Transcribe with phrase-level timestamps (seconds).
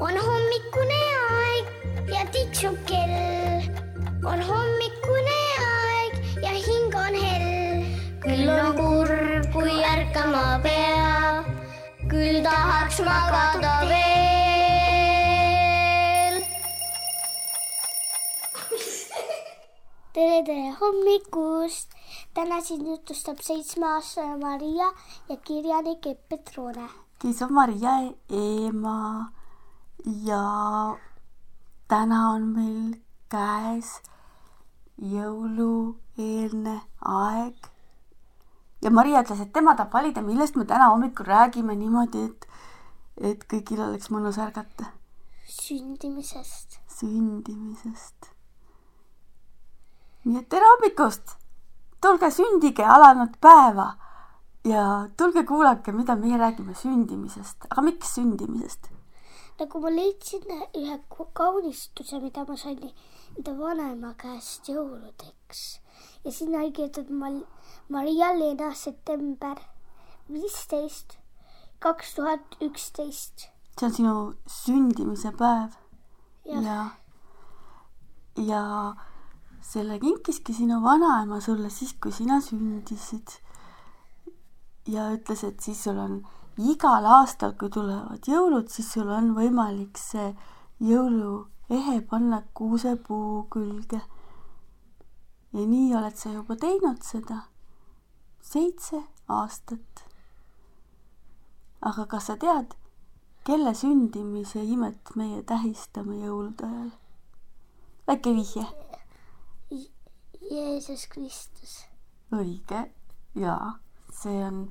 [0.00, 0.98] on hommikune
[1.28, 1.64] aeg
[2.12, 3.62] ja tiksub kell.
[4.30, 5.38] on hommikune
[5.68, 7.82] aeg ja hing on hell.
[8.22, 11.44] küll on kurb, kui ärkama pea,
[12.12, 13.98] küll tahaks magada veel.
[20.12, 21.88] tere, tere hommikust.
[22.34, 24.92] täna siin jutustab seitsmeaastane Maria
[25.28, 26.86] ja kirjanik Epp Petrone.
[27.18, 27.94] kes on Maria
[28.30, 29.37] ema
[30.06, 30.42] ja
[31.88, 32.94] täna on meil
[33.32, 33.98] käes
[34.98, 37.68] jõulueelne aeg.
[38.82, 42.48] ja Maria ütles, et tema tahab valida, millest me täna hommikul räägime niimoodi, et,
[43.16, 44.92] et kõigil oleks mõnus ärgata.
[45.46, 46.80] sündimisest.
[46.98, 48.32] sündimisest.
[50.24, 51.36] nii et tere hommikust!
[52.00, 53.92] tulge sündige alanud päeva
[54.64, 57.66] ja tulge kuulake, mida meie räägime sündimisest.
[57.70, 58.97] aga miks sündimisest?
[59.58, 60.44] Nagu ma leidsin
[60.78, 60.98] ühe
[61.34, 62.80] kaunistuse, mida ma sain
[63.36, 65.62] enda vanaema käest jõuludeks
[66.24, 67.46] ja sinna oli kirjutatud Mal-
[67.88, 69.56] Maria-Leena september
[70.32, 71.18] viisteist,
[71.78, 73.48] kaks tuhat üksteist.
[73.78, 74.14] see on sinu
[74.46, 75.76] sündimise päev
[76.44, 76.64] Jah.
[76.64, 76.78] ja,
[78.36, 78.62] ja
[79.62, 83.38] selle kinkiski sinu vanaema sulle siis, kui sina sündisid.
[84.86, 86.26] ja ütles, et siis sul on
[86.58, 90.32] igal aastal, kui tulevad jõulud, siis sul on võimalik see
[90.82, 94.00] jõuluehe panna kuusepuu külge.
[95.52, 97.44] ja nii oled sa juba teinud seda
[98.42, 100.04] seitse aastat.
[101.80, 102.74] aga kas sa tead,
[103.46, 106.90] kelle sündimise imet meie tähistame jõulude ajal?
[108.08, 108.66] väike vihje.
[110.50, 111.84] Jeesus Kristus.
[112.32, 112.88] õige
[113.36, 113.78] jaa,
[114.12, 114.62] see on,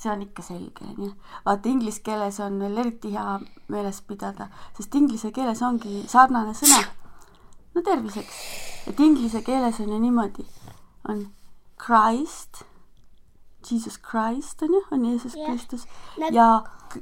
[0.00, 1.10] see on ikka selge onju.
[1.44, 6.80] vaata inglise keeles on veel eriti hea meeles pidada, sest inglise keeles ongi sarnane sõna.
[7.74, 8.40] no terviseks,
[8.90, 10.46] et inglise keeles on ju niimoodi,
[11.08, 11.26] on
[11.80, 12.64] Christ,
[13.70, 15.50] Jesus Christ on ju, on Jeesus Jah.
[15.50, 15.86] Kristus
[16.18, 16.48] Näed- ja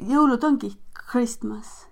[0.00, 0.72] jõulud ongi
[1.06, 1.86] Christmas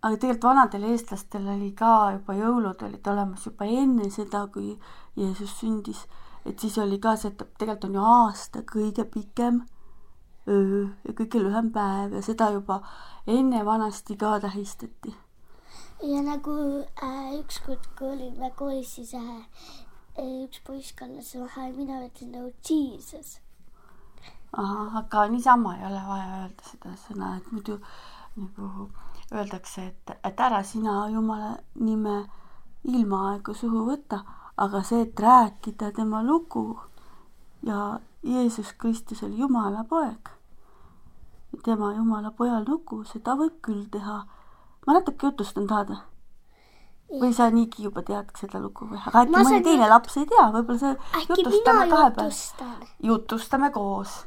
[0.00, 4.72] aga tegelikult vanadel eestlastel oli ka juba jõulud olid olemas juba enne seda, kui
[5.18, 6.06] Jeesus sündis.
[6.46, 9.60] Et siis oli ka see, et tegelikult on ju aasta kõige pikem
[10.48, 12.80] öö ja kõige lühem päev ja seda juba
[13.26, 15.14] enne vanasti ka tähistati.
[16.02, 16.56] ja nagu
[17.02, 19.44] äh, ükskord, kui olime koolis, siis äh,
[20.44, 21.46] üks poiss kallas ja
[21.76, 23.38] mina ütlesin nagu Jesus.
[24.52, 27.78] aga niisama ei ole vaja öelda seda sõna, et muidu
[28.36, 28.90] nagu
[29.32, 32.24] öeldakse, et, et ära sina Jumala nime
[32.84, 34.24] ilmaaegu suhu võta,
[34.60, 36.78] aga see, et rääkida tema lugu
[37.66, 40.28] ja Jeesus Kristus oli Jumala poeg,
[41.64, 44.22] tema Jumala poja lugu, seda võib küll teha.
[44.86, 46.00] ma natuke jutustan, tahad või?
[47.20, 49.00] või sa niigi juba tead seda lugu või?
[49.06, 53.70] aga äkki mõni teine jut- laps ei tea, võib-olla see äkki jutustame kahe peale jutustame
[53.74, 54.18] koos,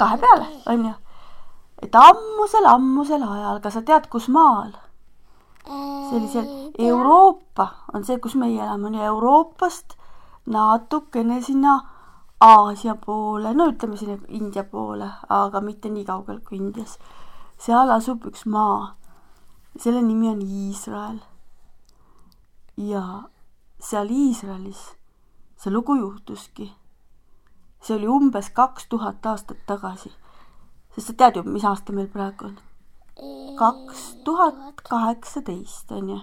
[0.00, 0.94] kahe peale, onju.
[1.82, 4.72] et ammusel, ammusel ajal, kas sa tead, kus maal?
[5.64, 6.46] Sellisel
[6.78, 9.96] Euroopa on see, kus meie elame, on ju Euroopast
[10.46, 11.80] natukene sinna
[12.40, 16.98] Aasia poole, no ütleme sinna India poole, aga mitte nii kaugel kui Indias.
[17.58, 18.96] seal asub üks maa,
[19.78, 21.22] selle nimi on Iisrael.
[22.76, 23.04] ja
[23.80, 24.84] seal Iisraelis
[25.64, 26.72] see lugu juhtuski.
[27.80, 30.12] see oli umbes kaks tuhat aastat tagasi.
[30.94, 32.56] sest sa tead ju, mis aasta meil praegu on?
[33.58, 36.20] Kaks tuhat kaheksateist on ju,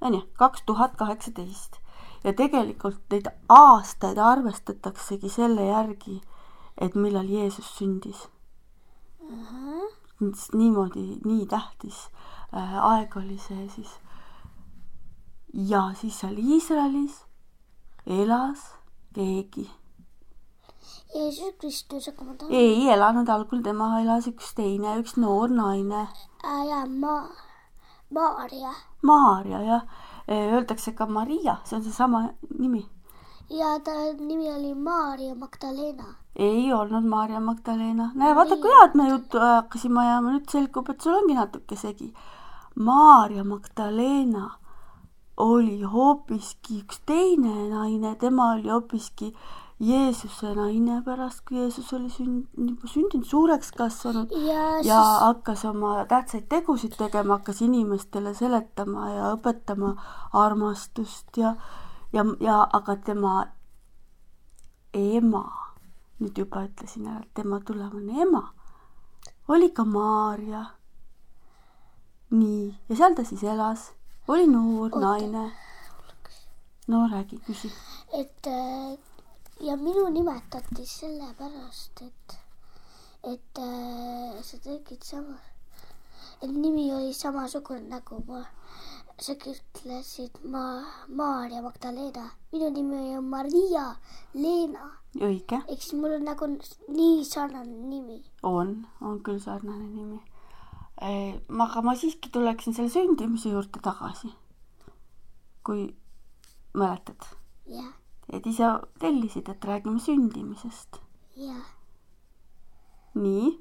[0.00, 1.80] on ju, kaks tuhat kaheksateist
[2.24, 6.20] ja tegelikult neid aastaid arvestataksegi selle järgi,
[6.80, 8.28] et millal Jeesus sündis.
[10.54, 12.08] niimoodi, nii tähtis
[12.54, 13.98] äh, aeg oli see siis.
[15.52, 17.24] ja siis seal Iisraelis
[18.06, 18.74] elas
[19.14, 19.70] keegi
[21.14, 22.52] Jeesus Kristus, aga ma tahan.
[22.52, 26.08] ei elanud algul, tema elas üks teine, üks noor naine,
[26.44, 27.20] äh, ja ma,
[28.10, 28.72] Maarja
[29.02, 29.86] Maarja jah,
[30.28, 32.22] öeldakse ka Maria, see on seesama
[32.58, 32.82] nimi.
[33.50, 36.16] ja ta nimi oli Maarja Magdalena.
[36.36, 41.00] ei olnud Maarja Magdalena, näe vaata kui head me juttu hakkasime ajama, nüüd selgub, et
[41.00, 42.12] sul ongi natuke segi.
[42.74, 44.48] Maarja Magdalena
[45.36, 49.34] oli hoopiski üks teine naine, tema oli hoopiski
[49.80, 55.64] Jeesuse naine pärast, kui Jeesus oli sünd-, juba sündinud, suureks kasvanud ja ja siis hakkas
[55.66, 59.96] oma tähtsaid tegusid tegema, hakkas inimestele seletama ja õpetama
[60.32, 61.56] armastust ja,
[62.12, 63.34] ja, ja aga tema
[64.94, 65.44] ema,
[66.22, 68.44] nüüd juba ütlesin ära, tema tulevane ema
[69.48, 70.64] oli ka Maarja
[72.30, 73.90] nii, ja seal ta siis elas,
[74.28, 75.50] oli noor naine.
[76.88, 77.70] no räägi, küsi.
[78.12, 78.98] et äh,
[79.64, 82.34] ja minu nimetati sellepärast, et,
[83.32, 85.38] et äh, sa tegid sama,
[86.42, 88.42] et nimi oli samasugune nagu ma,
[89.16, 90.64] sa ütlesid ma,
[91.08, 93.86] Maarja Magdalena, minu nimi on Maria
[94.34, 98.20] Leena, õige, ehk siis mul on nagu nii sarnane nimi.
[98.42, 100.20] on, on küll sarnane nimi.
[101.00, 104.34] aga ma siiski tuleksin selle sündimise juurde tagasi.
[105.64, 105.88] kui
[106.76, 107.30] mäletad,
[107.72, 107.94] jah,
[108.34, 108.70] et ise
[109.00, 111.00] tellisid, et räägime sündimisest.
[111.36, 111.66] jah,
[113.14, 113.52] nii,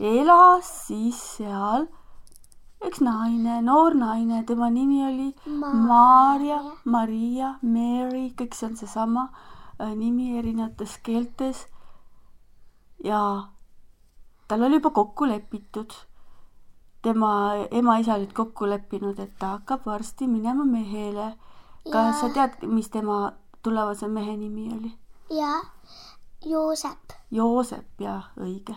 [0.00, 1.88] elas siis seal
[2.86, 9.92] üks naine, noor naine, tema nimi oli Maarja, Maria, Mary, kõik see on seesama äh,
[9.94, 11.66] nimi erinevates keeltes.
[13.04, 13.20] ja
[14.48, 15.94] tal oli juba kokku lepitud,
[17.02, 17.30] tema
[17.70, 21.34] ema-isa olid kokku leppinud, et ta hakkab varsti minema mehele.
[21.92, 23.32] kas sa tead, mis tema
[23.62, 24.92] tulevase mehe nimi oli?
[25.30, 25.60] ja
[26.44, 28.74] Joosep, Joosep ja õige.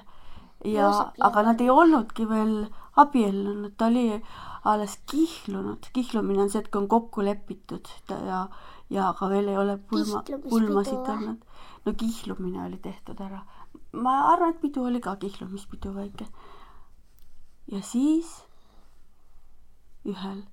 [0.66, 0.90] ja
[1.20, 4.22] aga nad ei olnudki veel abiellunud, ta oli
[4.66, 5.90] alles kihlunud.
[5.94, 8.46] kihlumine on see, et kui on kokku lepitud ja,
[8.90, 11.44] ja aga veel ei ole pulma, pulmasid olnud.
[11.86, 13.44] no kihlumine oli tehtud ära.
[13.92, 16.28] ma arvan, et pidu oli ka kihlumispidu väike.
[17.72, 18.44] ja siis
[20.06, 20.44] ühel,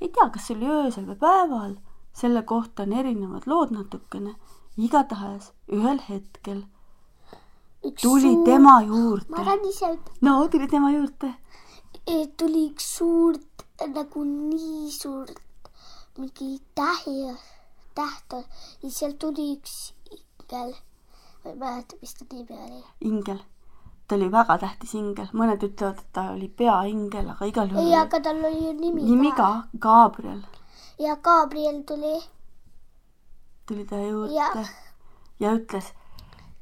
[0.00, 1.72] ei tea, kas see oli öösel või päeval,
[2.12, 4.34] selle kohta on erinevad lood natukene,
[4.76, 6.62] igatahes ühel hetkel
[7.84, 9.34] üks tuli suur, tema ma juurde.
[9.36, 11.32] tahan ise ütelda, no tuli tema juurde.
[12.38, 13.64] tuli üks suurt,
[13.94, 15.40] nagu nii suurt,
[16.18, 17.34] mingi tähi,
[17.94, 18.36] täht
[18.82, 20.74] ja sealt tuli üks ingel.
[21.44, 22.82] ma ei mäleta, mis ta nimi oli.
[23.00, 23.42] ingel.
[24.06, 28.00] ta oli väga tähtis ingel, mõned ütlevad, et ta oli peaingel, aga igal ei, juhul
[28.06, 30.42] aga tal oli ju nimi, nimi ka, Gabriel
[31.02, 32.14] ja Gabriel tuli
[33.66, 34.48] tuli ta juurde ja
[35.40, 35.92] ja ütles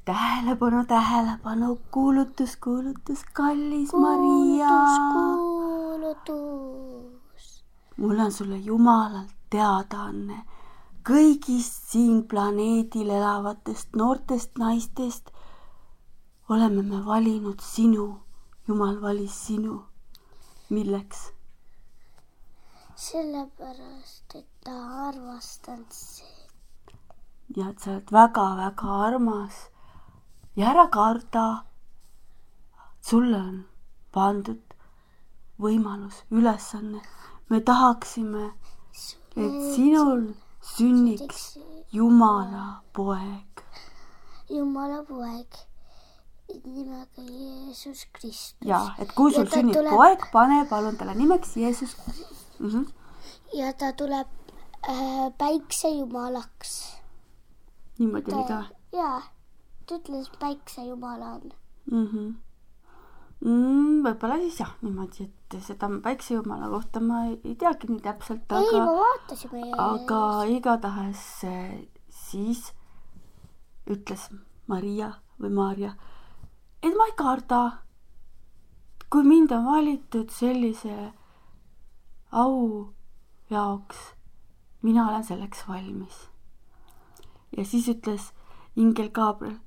[0.05, 4.67] tähelepanu, tähelepanu, kuulutus, kuulutus, kallis Maria.
[5.13, 7.63] kuulutus, kuulutus.
[7.97, 10.43] mul on sulle Jumalalt teadaanne
[11.09, 15.31] kõigist siin planeedil elavatest noortest naistest
[16.49, 18.07] oleme me valinud sinu,
[18.67, 19.83] Jumal valis sinu.
[20.69, 21.31] milleks?
[23.01, 24.73] sellepärast, et ta
[25.07, 26.27] armastanud see.
[27.57, 29.57] ja et sa oled väga-väga armas
[30.55, 31.45] ja ära karda.
[33.01, 33.57] sulle on
[34.13, 34.75] pandud
[35.65, 37.01] võimalus, ülesanne.
[37.49, 38.51] me tahaksime,
[39.35, 40.23] et sinul
[40.75, 41.57] sünniks
[41.91, 43.65] Jumala poeg.
[44.49, 45.57] Jumala poeg
[46.65, 48.67] nimega Jeesus Kristus.
[48.67, 51.95] ja et kui sul sünnib tuleb- poeg, pane palun talle nimeks Jeesus
[52.61, 52.69] mm.
[52.69, 52.85] -hmm.
[53.53, 54.27] ja ta tuleb
[54.89, 57.01] äh, päiksejumalaks.
[57.99, 58.63] niimoodi oli ka
[58.93, 59.21] jaa,
[59.85, 61.51] ta ütles päiksejumala on.
[61.91, 62.07] mm.
[62.07, 62.33] -hmm.
[63.41, 68.51] Mm, võib-olla siis jah, niimoodi, et seda päiksejumala kohta ma ei, ei teagi nii täpselt,
[68.53, 69.71] ei, aga me vaatasime ju.
[69.81, 72.67] aga igatahes eh, siis
[73.89, 74.27] ütles
[74.69, 75.09] Maria
[75.41, 75.95] või Maarja,
[76.83, 77.61] et ma ei karda.
[79.09, 81.11] kui mind on valitud sellise
[82.31, 82.93] au
[83.49, 83.97] jaoks,
[84.81, 86.29] mina olen selleks valmis.
[87.57, 88.31] ja siis ütles
[88.75, 89.57] ingel Gabriel,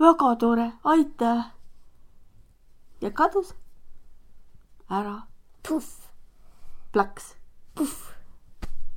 [0.00, 1.44] väga tore, aitäh.
[3.00, 3.54] ja kadus
[4.90, 5.22] ära,
[5.68, 6.10] puhh,
[6.92, 7.36] plaks.
[7.74, 8.12] Puhh,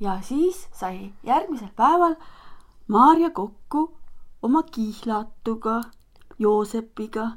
[0.00, 2.16] ja siis sai järgmisel päeval
[2.88, 3.96] Maarja kokku
[4.42, 5.80] oma kihlatuga
[6.38, 7.30] Joosepiga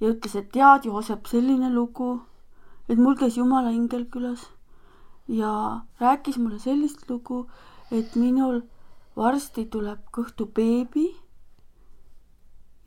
[0.00, 2.22] ja ütles, et tead, Joosep, selline lugu,
[2.88, 4.46] et mul käis jumala ingel külas
[5.28, 7.46] ja rääkis mulle sellist lugu,
[7.90, 8.60] et minul
[9.16, 11.06] varsti tuleb kõhtu beebi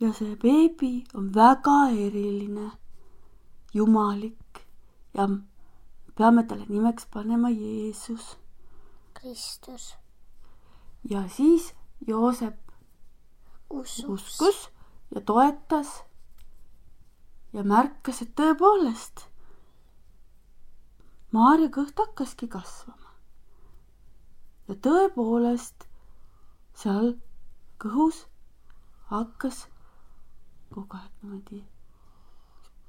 [0.00, 2.70] ja see beebi on väga eriline,
[3.74, 4.62] jumalik
[5.14, 5.28] ja
[6.18, 8.36] peame talle nimeks panema Jeesus.
[9.14, 9.94] Kristus.
[11.10, 11.72] Ja siis
[12.06, 12.58] Joosep
[13.70, 14.68] usus, uskus
[15.14, 16.02] ja toetas
[17.52, 19.26] ja märkas, et tõepoolest
[21.32, 23.12] Maarja kõht hakkaski kasvama.
[24.68, 25.88] ja tõepoolest
[26.76, 27.16] seal
[27.80, 28.26] kõhus
[29.10, 29.66] hakkas
[30.74, 31.64] kogu aeg niimoodi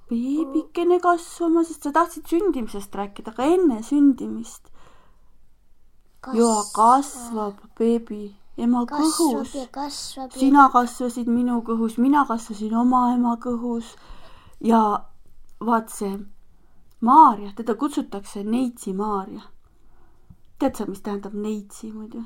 [0.10, 4.72] beebikene kasvama, sest sa tahtsid sündimisest rääkida, aga enne sündimist
[6.36, 8.24] ja kasvab beebi
[8.60, 13.93] ema kasvab kõhus sina kasvasid minu kõhus, mina kasvasin oma ema kõhus
[14.65, 14.81] ja
[15.63, 16.17] vaat see
[17.01, 19.41] Maarja, teda kutsutakse Neitsi Maarja.
[20.60, 22.24] tead sa, mis tähendab Neitsi muidu?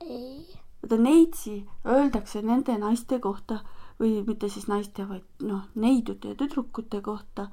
[0.00, 3.62] ei, vaata Neitsi öeldakse nende naiste kohta
[4.00, 7.48] või mitte siis naiste, vaid noh, neidude ja tüdrukute kohta,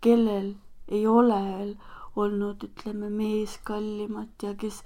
[0.00, 0.54] kellel
[0.88, 1.74] ei ole veel
[2.16, 4.82] olnud, ütleme, meeskallimat ja kes,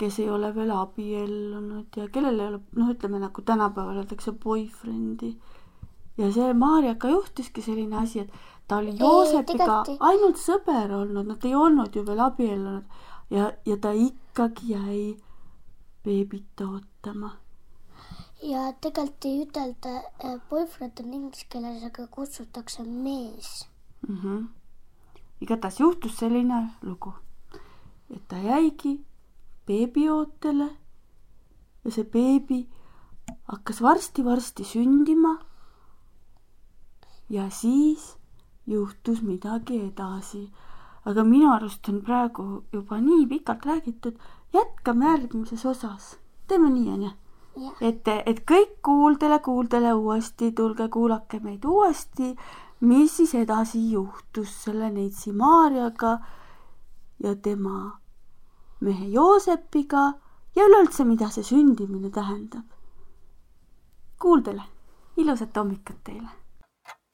[0.00, 5.34] kes ei ole veel abiellunud ja kellel ei ole, noh, ütleme nagu tänapäeval öeldakse boyfriend'i.
[6.20, 8.32] Ja see Maarjaga juhtuski selline asi, et
[8.68, 12.84] ta oli Joosepiga ainult sõber olnud, nad ei olnud ju veel abiellunud
[13.34, 15.04] ja, ja ta ikkagi jäi
[16.04, 17.34] beebit ootama
[18.42, 19.92] ja tegelikult ei ütelda
[20.24, 23.68] äh, boyfriend on inglise keeles, aga kutsutakse mees.
[24.08, 24.16] mm.
[24.16, 24.46] -hmm.
[25.40, 27.12] igatahes juhtus selline lugu,
[28.10, 29.00] et ta jäigi
[29.66, 30.68] beebiootele
[31.84, 32.68] ja see beebi
[33.44, 35.38] hakkas varsti-varsti sündima.
[37.30, 38.16] Ja siis
[38.66, 40.50] juhtus midagi edasi.
[41.04, 44.18] aga minu arust on praegu juba nii pikalt räägitud,
[44.52, 46.18] jätkame järgmises osas.
[46.46, 47.10] teeme nii, onju
[47.80, 52.34] et, et kõik kuuldele, kuuldele uuesti, tulge kuulake meid uuesti,
[52.80, 56.18] mis siis edasi juhtus selle neitsi Maarjaga
[57.22, 57.98] ja tema
[58.80, 60.06] mehe Joosepiga
[60.56, 62.64] ja üleüldse, mida see sündimine tähendab.
[64.20, 64.62] kuuldele,
[65.16, 66.39] ilusat hommikut teile.